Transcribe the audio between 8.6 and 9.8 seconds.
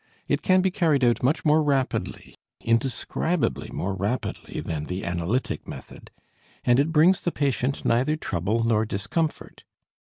nor discomfort.